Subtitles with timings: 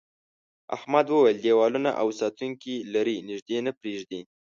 [0.75, 4.21] احمد وویل دیوالونه او ساتونکي لري نږدې نه پرېږدي.